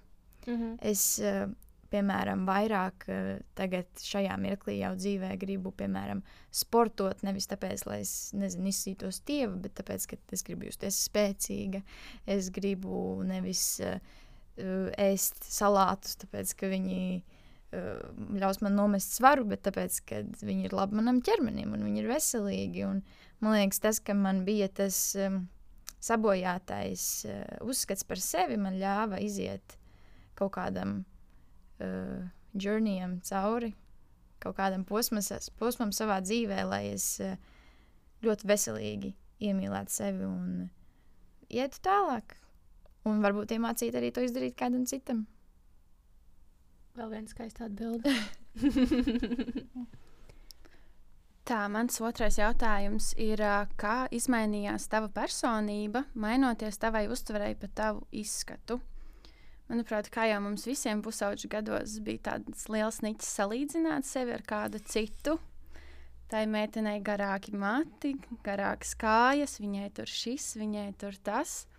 [0.47, 0.79] Mhm.
[0.81, 1.47] Es, eh,
[1.91, 7.23] piemēram, vairāk eh, tagad šajā mirklī jau dzīvē gribu, piemēram, sportot.
[7.23, 11.83] Nevis tāpēc, lai es nezinu, izsītos tievu, bet tāpēc, ka es gribu justies spēcīga.
[12.27, 13.81] Es gribu nevis
[14.59, 18.01] uh, ēst salātus, tāpēc, ka viņi uh,
[18.39, 22.11] ļaus man nomest svaru, bet tāpēc, ka viņi ir labi manam ķermenim un viņi ir
[22.11, 22.87] veselīgi.
[22.89, 23.03] Un,
[23.45, 25.45] man liekas, tas, ka man bija tas um,
[26.05, 29.79] sabojātais uh, uzskats par sevi, man ļāva iziet
[30.39, 31.01] kaut kādam
[31.83, 33.73] uh, journeyam cauri,
[34.43, 37.35] kaut kādam posmas, posmam savā dzīvē, lai es uh,
[38.25, 39.15] ļoti veselīgi
[39.49, 40.69] iemīlētu sevi un
[41.49, 42.37] ietu tālāk.
[43.07, 45.27] Un varbūt iemācīt arī to izdarīt kādam citam.
[46.99, 48.11] Vēl viena skaista atbilde.
[51.49, 53.41] Tā, mans otrais jautājums ir,
[53.81, 58.81] kā izmainījās tava personība, mainoties tavai uztverei par tavu izskatu?
[59.69, 64.81] Manuprāt, kā jau mums visiem pusauģu gados bija tāds liels niķis salīdzināt sevi ar kādu
[64.81, 65.39] citu.
[66.29, 71.63] Tā ir meitenei garāki mati, garākas kājas, viņai tur šis, viņai tur tas.
[71.65, 71.78] Un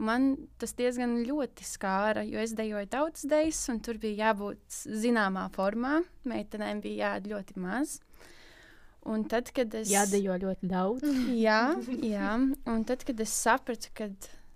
[0.00, 5.48] Man tas diezgan ļoti skāra, jo es dejoju tautas dejas, un tur bija jābūt zināmā
[5.52, 5.98] formā.
[6.28, 7.98] Meitenēm bija jādara ļoti maz.
[9.08, 9.88] Un tad, kad es.
[9.92, 11.04] Jādejo ļoti daudz.
[11.46, 11.72] Jā,
[12.04, 12.34] jā.
[12.68, 14.10] Un tad, kad es sapratu, ka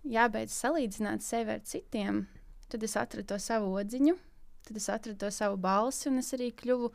[0.04, 2.24] jābeidz salīdzināt sevi ar citiem,
[2.68, 4.16] tad es atradu to savu odziņu,
[4.68, 6.90] tad es atradu to savu balsi, un es arī kļuvu,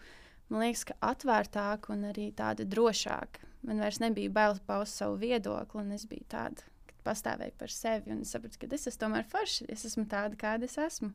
[0.54, 3.48] man liekas, ka atvērtāka un arī tāda drošāka.
[3.66, 6.69] Man vairs nebija bail paust savu viedokli, un es biju tāda,
[7.06, 10.78] pastāvēju par sevi, un sapratu, ka es esmu tomēr forša, es esmu tāda, kāda es
[10.78, 11.12] esmu.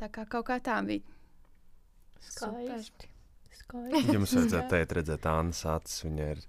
[0.00, 1.04] Tā kā kaut kā tā bija.
[2.24, 3.08] Skaisti.
[3.60, 4.14] Skaisti.
[4.14, 6.02] Jums vajadzētu teikt, redzēt, Annas acis.
[6.06, 6.40] Viņa ir,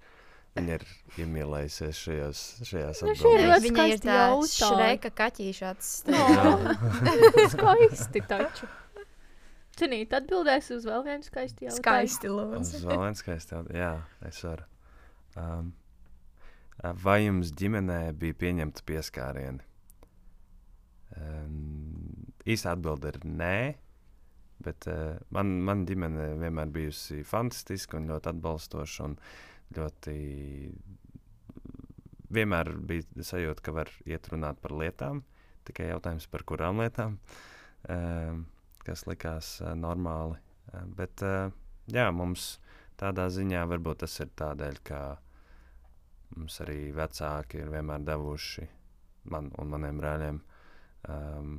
[0.56, 0.84] viņa ir
[1.24, 4.52] iemīlējusies šajos, šajās Nu, ļoti Viņa ir skaisti tā jautājumi.
[4.56, 5.90] šreka kaķīšāts.
[6.12, 6.22] No.
[7.54, 8.70] Skaisti taču.
[9.80, 11.80] Cenīt, atbildēs uz vēl vienu skaistu jautājumu.
[11.80, 12.82] Skaisti, Uz lūdzu.
[12.90, 13.78] vēl viens skaists jautājums.
[13.80, 13.92] Jā,
[14.28, 14.66] es varu.
[15.40, 15.70] Um,
[17.04, 19.62] vai jums ģimenē bija pieņemta pieskārieni?
[22.42, 23.56] Īsa atbilde ir nē.
[24.62, 29.08] Bet uh, man, man ģimene vienmēr bijusi fantastiska un ļoti atbalstoša.
[29.08, 29.16] Un
[29.76, 30.16] ļoti
[32.32, 35.24] vienmēr bija sajūta, ka var iet runāt par lietām.
[35.66, 37.18] Tikai jautājums par kurām lietām,
[38.82, 40.40] kas likās uh, normāli.
[40.96, 41.52] Bet uh,
[41.92, 42.56] jā, mums
[42.98, 45.02] tādā ziņā varbūt tas ir tādēļ, ka
[46.36, 48.68] mums arī vecāki ir vienmēr devuši
[49.32, 50.40] man un maniem brāļiem
[51.12, 51.54] um,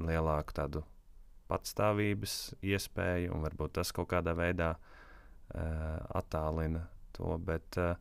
[0.00, 0.82] lielāku tādu
[1.50, 7.36] patstāvības iespēju, un varbūt tas kaut kādā veidā uh, attālina to.
[7.38, 7.94] Bet, uh,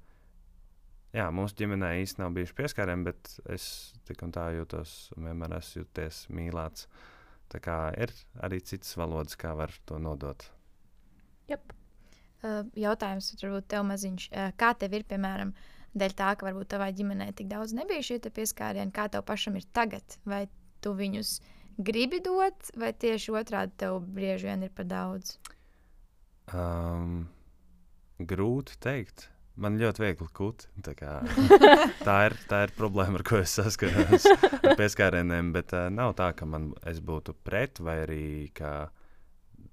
[1.13, 3.67] jā, mūsu ģimenē īstenībā nav bijuši pieskārieni, bet es
[4.09, 6.89] tik un tā jūtos, vienmēr esmu jūties mīlēts.
[7.53, 10.47] Tā kā ir arī citas valodas, kā var to nodot.
[11.51, 11.75] Jep.
[12.43, 14.27] Uh, jautājums varbūt tev maziņš.
[14.31, 15.53] Uh, kā tev ir, piemēram,
[15.95, 19.65] dēļ tā, ka varbūt tavā ģimenē tik daudz nebija šie pieskārieni, kā tev pašam ir
[19.73, 20.17] tagad?
[20.27, 20.45] Vai
[20.83, 21.39] tu viņus
[21.77, 25.37] gribi dot, vai tieši otrādi tev bieži vien ir par daudz?
[26.53, 27.25] Um,
[28.19, 29.29] grūti pateikt.
[29.55, 30.65] Man ļoti viegli kūt.
[30.83, 31.11] Tā, kā,
[32.07, 35.53] tā, ir, tā ir problēma, ar ko es saskaros ar pieskārieniem.
[35.55, 38.89] Bet uh, nav tā, ka man, es būtu pret, vai arī ka,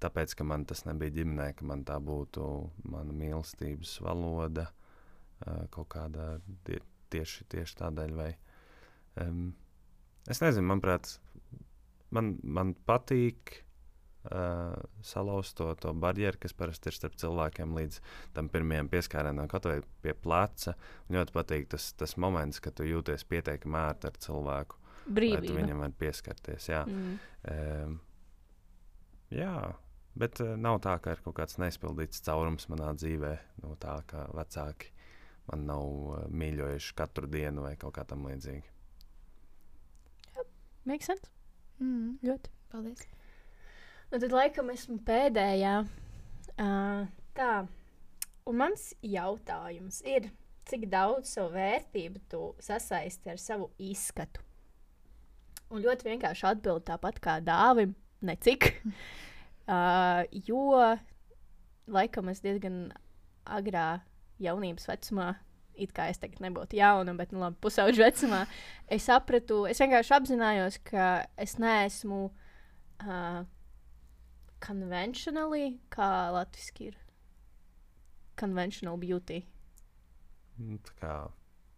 [0.03, 2.47] tāpēc, ka man tas nebija ģimenē, ka man tā būtu
[2.91, 4.69] mana mīlestības valoda
[5.75, 6.37] kaut kādā
[6.67, 6.79] tie,
[7.11, 8.13] tieši, tieši tādēļ.
[8.15, 8.31] Vai,
[9.25, 9.49] um,
[10.31, 11.17] es nezinu, manuprāt,
[12.15, 13.57] man, man patīk
[14.31, 17.99] uh, salauzt to, to barjeru, kas parasti ir starp cilvēkiem līdz
[18.37, 20.77] tam pirmajam pieskārienam, kaut vai pie pleca.
[21.09, 25.17] Man ļoti patīk tas, tas moments, kad tu jūties pietiekami ērti ar cilvēku, lai tu
[25.19, 25.59] Brīvība.
[25.59, 26.71] viņam vari pieskarties.
[26.71, 27.19] Jā, Mm.
[27.51, 28.01] um,
[29.35, 29.57] jā
[30.19, 33.33] bet uh, nav tā, ka ir kaut kāds neizpildīts caurums manā dzīvē,
[33.65, 34.93] no tā, ka vecāki
[35.51, 38.69] man nav uh, mīļojuši katru dienu vai kaut kā tam līdzīga.
[40.89, 41.31] Make sense?
[41.79, 42.51] Mm, Ļoti.
[42.73, 43.05] paldies.
[44.11, 45.77] Nu, tad laikam esmu pēdējā.
[46.59, 47.05] Uh,
[47.37, 47.53] tā.
[48.51, 50.27] Un mans jautājums ir,
[50.67, 54.43] cik daudz savu vērtību tu sasaisti ar savu izskatu?
[55.73, 58.73] Un ļoti vienkārši atbild tāpat kā dāvim, necik.
[59.73, 60.67] Uh, jo
[61.89, 62.91] laikam es diezgan
[63.49, 64.03] agrā
[64.43, 65.33] jaunības vecumā
[65.81, 68.43] it kā es tagad nebūtu jauna, bet, nu, labi, pusauģu vecumā,
[68.93, 71.07] es sapratu, es vienkārši apzinājos, ka
[71.41, 73.43] es neesmu uh,
[74.63, 76.99] conventionally, kā latviešu ir.
[78.39, 79.43] Conventional beauty.
[80.61, 81.17] Nu, tā kā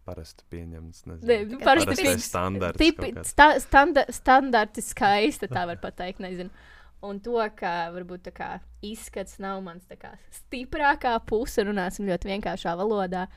[0.05, 1.03] parasti pieņemts.
[1.09, 2.29] Nezinu, Ne, nu, parasti pieņemts.
[2.29, 2.79] standarts.
[2.79, 6.51] Tipi, sta, standa, standarti skaista, tā var pateikt, nezinu.
[7.03, 8.55] Un to, ka varbūt kā
[8.85, 13.27] izskats nav mans kā stiprākā puse, runāsim ļoti vienkāršā valodā.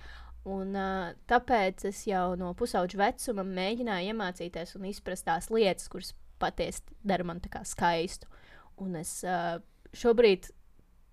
[0.48, 6.14] Un, uh, tāpēc es jau no pusauģa vecuma mēģināju iemācīties un izprast tās lietas, kuras
[6.40, 8.30] patiesi dara man skaistu.
[8.78, 9.58] Un es uh,
[9.92, 10.48] šobrīd,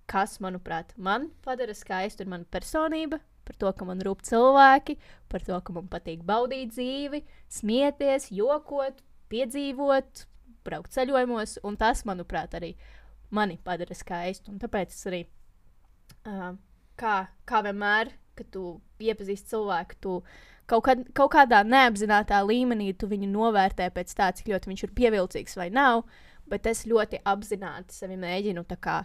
[0.08, 4.98] kas manuprāt, man padara skaistu, ir mana personība, par to, ka man rūp cilvēki,
[5.30, 9.02] par to, ka man patīk baudīt dzīvi, smieties, jokot,
[9.34, 10.26] piedzīvot,
[10.66, 12.74] braukt ceļojumos, un tas, manuprāt, arī
[13.36, 14.52] mani padara skaistu.
[14.54, 15.24] Un tāpēc es arī,
[16.28, 16.52] uh,
[17.00, 17.16] kā,
[17.48, 18.68] kā vienmēr, kad tu
[19.00, 20.20] iepazīsti cilvēku, tu
[20.70, 25.58] kaut, kad, kaut kādā neapzinātajā līmenī viņu novērtē pēc tā, cik ļoti viņš ir pievilcīgs
[25.60, 26.06] vai nav,
[26.50, 29.04] bet es ļoti apzināti sevi mēģinu tā kā.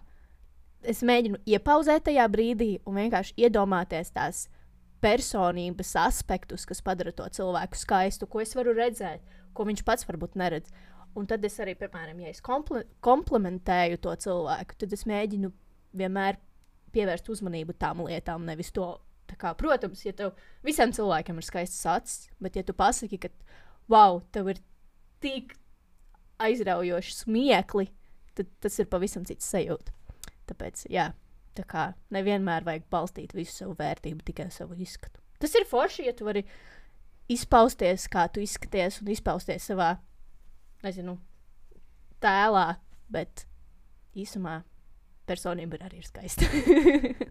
[0.80, 4.46] Es mēģinu iepauzēt tajā brīdī un vienkārši iedomāties tās
[5.00, 9.20] personības aspektus, kas padara to cilvēku skaistu, ko es varu redzēt,
[9.56, 10.72] ko viņš pats varbūt neredz.
[11.18, 15.50] Un tad es arī, piemēram, ja es kompli komplementēju to cilvēku, tad es mēģinu
[15.98, 16.38] vienmēr
[16.94, 18.92] pievērst uzmanību tām lietām, nevis to.
[19.38, 20.32] Kā, protams, ja tev
[20.66, 23.28] visiem cilvēkiem ir skaists acis, bet ja tu pasaki, ka,
[23.86, 24.58] wow, tev ir
[25.22, 25.54] tik
[26.42, 27.86] aizraujoši smiekli,
[28.34, 29.94] tad tas ir pavisam cits sajūta.
[30.50, 31.12] Tāpēc, jā,
[31.54, 35.22] tā kā nevienmēr vajag balstīt visu savu vērtību tikai uz savu izskatu.
[35.38, 36.42] Tas ir forši, ja tu vari
[37.30, 39.94] izpausties, kā tu izskaties, un izpausties savā,
[40.86, 41.16] nezinu,
[42.22, 42.66] tēlā,
[43.12, 43.46] bet
[44.18, 44.60] īsumā
[45.28, 46.48] personība ir arī skaista.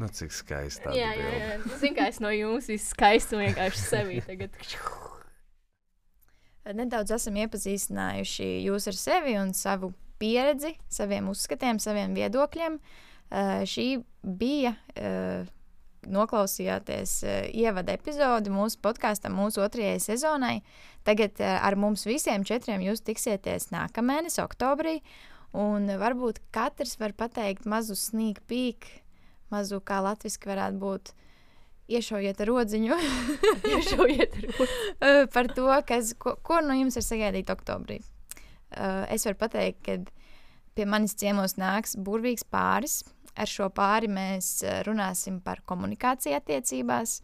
[0.00, 1.56] Nu, cik skaisti tā jā, jā, jā.
[1.78, 4.56] Zinu, kā es no jums izskaistu vienkārši sevi tagad.
[6.80, 12.80] Nedaudz esam iepazīstinājuši jūs ar sevi un savu pieredzi, saviem uzskatiem, saviem viedokļiem.
[13.32, 13.86] Uh, šī
[14.22, 15.46] bija, uh,
[16.10, 20.56] noklausījāties uh, ievada epizodi mūsu podkāstam, mūsu otrajai sezonai.
[21.06, 25.00] Tagad uh, ar mums visiem četriem jūs tiksieties nākamēnes, oktobrī.
[25.52, 28.88] Un varbūt katrs var pateikt mazu sneak peek,
[29.52, 31.12] mazu kā latviešu varētu būt.
[31.92, 32.96] Iešaujiet ar rodziņu.
[33.74, 34.50] Iešaujiet ar
[35.02, 37.96] Uh, par to, kas, ko, ko no jums ir sagaidīt oktobrī.
[38.70, 39.96] Uh, es varu pateikt, ka
[40.76, 43.00] pie manis ciemos nāks burvīgs pāris.
[43.32, 47.20] Ar šo pāri mēs uh, runāsim par komunikāciju attiecībās,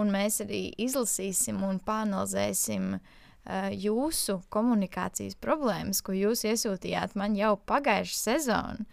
[0.00, 7.56] un mēs arī izlasīsim un panelizēsim uh, jūsu komunikācijas problēmas, ko jūs iesūtījāt man jau
[7.68, 8.86] pagājušā sezonā.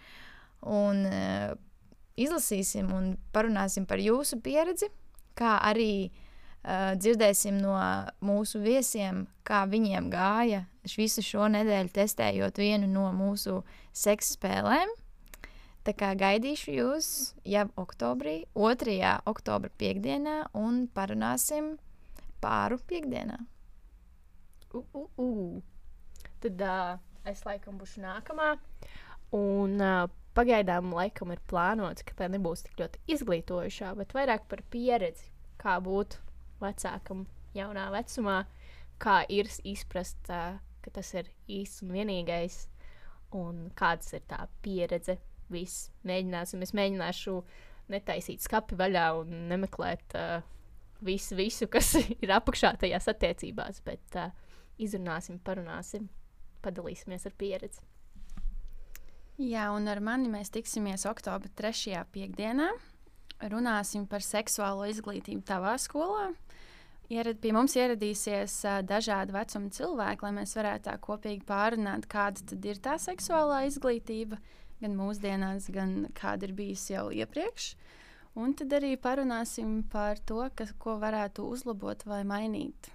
[0.67, 1.54] Un uh,
[2.19, 4.89] izlasīsim un parunāsim par jūsu pieredzi,
[5.39, 7.78] kā arī uh, dzirdēsim no
[8.26, 10.65] mūsu viesiem, kā viņiem gāja
[10.98, 13.62] visu šo nedēļu testējot vienu no mūsu
[13.95, 14.98] seksa spēlēm.
[15.89, 17.06] Tā kā gaidīšu jūs
[17.49, 18.97] jau oktobrī, 2.
[19.25, 21.71] oktobra piekdienā, un parunāsim
[22.43, 23.39] pāru piekdienā.
[24.69, 26.28] Uh, uh, uh.
[26.43, 26.91] Tad uh,
[27.25, 28.52] es laikam būšu nākamā.
[29.34, 30.04] Un uh,
[30.38, 35.80] pagaidām laikam ir plānots, ka tā nebūs tik ļoti izglītojošā, bet vairāk par pieredzi, kā
[35.82, 36.19] būt
[36.62, 37.25] vecākam,
[37.58, 38.43] jaunā vecumā,
[39.02, 42.67] kā ir izprast, uh, ka tas ir īsts un vienīgais,
[43.41, 45.17] un kādas ir tā pieredze.
[45.49, 46.62] Viss mēģināsim.
[46.65, 47.35] Es mēģināšu
[47.89, 50.41] netaisīt skapi vaļā un nemeklēt uh,
[51.05, 54.33] visu, visu, kas ir apakšā tajās attiecībās, bet uh,
[54.81, 56.09] izrunāsim, parunāsim,
[56.65, 57.81] padalīsimies ar pieredzi.
[59.39, 62.01] Jā, un ar mani mēs tiksimies oktobra 3.
[62.12, 62.67] piekdienā.
[63.47, 66.33] Runāsim par seksuālo izglītību tavā skolā.
[67.09, 72.59] Ierad, pie mums ieradīsies uh, dažādi vecuma cilvēki, lai mēs varētu tā kopīgi pārunāt, kāda
[72.69, 74.38] ir tā seksuālā izglītība,
[74.82, 77.74] gan mūsdienās, gan kāda ir bijusi jau iepriekš.
[78.39, 82.92] Un tad arī parunāsim par to, kas, ko varētu uzlabot vai mainīt.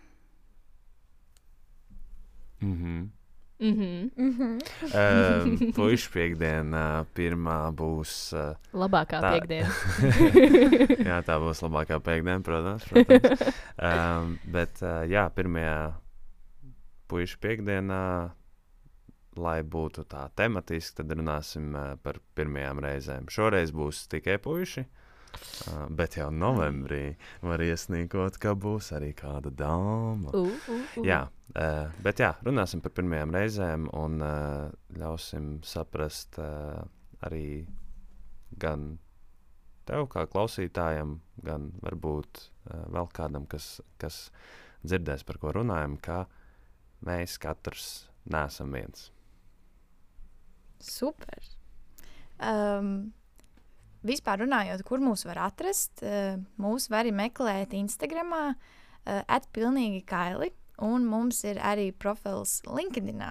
[2.60, 3.08] Mm -hmm.
[3.60, 4.10] Mm -hmm.
[4.16, 4.54] Mm -hmm.
[4.82, 8.32] uh, Puisšu piekdiena pirmā būs.
[8.32, 9.68] Uh, Labākā Tā- piekdiena.
[11.10, 12.84] jā, tā būs labākā piekdiena, protams.
[12.84, 13.40] protams.
[13.88, 15.92] um, bet, uh, jā, pirmajā
[17.08, 18.30] puikas piekdienā,
[19.40, 21.72] lai būtu tā tematiski, tad runāsim
[22.02, 23.30] par pirmajām reizēm.
[23.32, 24.86] Šoreiz būs tikai puiši.
[25.66, 30.30] Uh, bet jau novembrī var iesnīkot, ka būs arī kāda dāma.
[30.30, 31.06] Uh, uh, uh.
[31.06, 31.24] Jā,
[31.54, 34.68] uh, bet jā, runāsim par pirmajām reizēm un uh,
[34.98, 36.84] ļausim saprast uh,
[37.26, 37.64] arī
[38.60, 38.94] gan
[39.88, 44.28] tev kā klausītājam, gan varbūt uh, vēl kādam, kas, kas
[44.84, 46.24] dzirdēs, par ko runājam, ka
[47.04, 49.10] mēs katrs neesam viens.
[50.82, 51.42] Super.
[52.38, 53.12] Um,
[54.04, 60.50] vispār runājot, kur mūs var atrast, uh, mūs var arī meklēt Instagram, uh, atpilnīgi kaili,
[60.82, 63.22] un mums ir arī profils LinkedIn,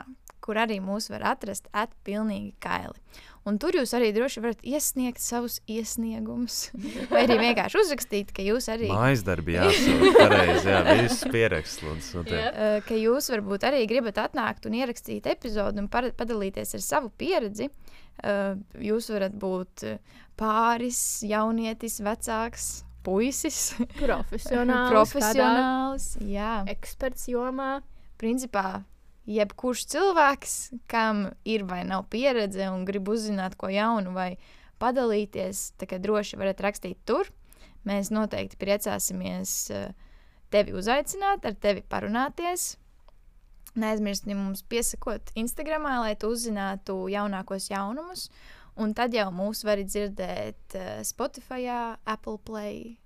[0.44, 3.00] kur arī mūs var atrast atpilnīgi kaili.
[3.44, 6.70] Un tur jūs arī droši varat iesniegt savus iesniegumus,
[7.12, 8.88] vai arī vienkārši uzrakstīt, ka jūs arī.
[8.92, 12.14] Mājas darbi jāsaka, pareizi, jā, viss pieraksts,
[12.88, 17.68] ka jūs varbūt arī gribat atnākt un ierakstīt epizodu un padalīties ar savu pieredzi.
[18.88, 19.88] Jūs varat būt
[20.40, 22.70] pāris, jaunietis, vecāks,
[23.04, 24.92] puisis, Profesionāls.
[24.96, 26.10] profesionāls.
[26.24, 27.82] Jā, Eksperts jomā.
[28.22, 28.86] principā
[29.30, 30.56] jebkurš cilvēks,
[30.92, 34.36] kam ir vai nav pieredze un grib uzzināt ko jaunu vai
[34.84, 37.30] padalīties, kā droši varat rakstīt tur.
[37.88, 39.92] Mēs noteikti priecāsimies eh,
[40.52, 42.74] tevi uzaicināt, ar tevi parunāties.
[43.80, 48.28] Neaizmirstiet mums piesakot Instagram, lai tu uzzinātu jaunākos jaunumus.
[48.80, 51.68] Un tad jau mūs var dzirdēt uh, Spotify,
[52.10, 53.03] Apple Play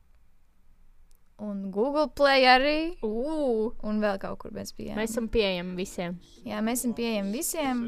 [1.39, 2.97] un Google Play arī.
[3.03, 4.97] Ugh, Un vēl kaut kur mēs bijām.
[4.97, 6.17] mēs esam pieejami visiem.
[6.45, 7.83] Jā, mēs esam pieejami visiem.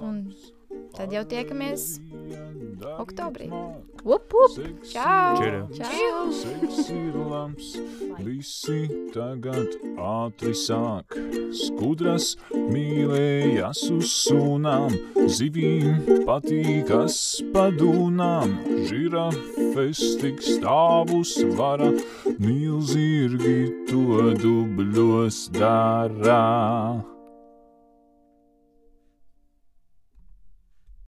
[0.00, 0.32] Un
[0.96, 2.00] tad jau tiekamies
[2.98, 3.48] oktobrī.
[4.04, 4.50] Up, up.
[4.82, 5.36] Čau!
[5.70, 6.26] Čau!
[7.30, 7.76] Labs,
[8.18, 11.14] visi tagad ātri sāk.
[11.54, 14.96] Skudras mīlējas uz sunām,
[15.30, 17.20] zivīm patīkas
[17.54, 18.58] padūnām.
[18.90, 21.92] Žirafes tik stāvus vara,
[22.42, 26.42] milzīgi to dubļos dara.